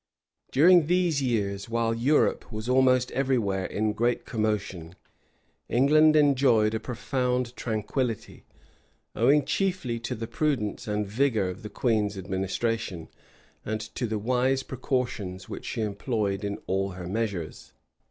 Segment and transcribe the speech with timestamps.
[0.51, 4.95] During these years, while Europe was almost every where in great commotion,
[5.69, 8.43] England enjoyed a profound tranquillity;
[9.15, 13.09] owing chiefly to the prudence and vigor of the queen's administration,
[13.63, 17.73] and to the wise precautions which she employed in all her measures.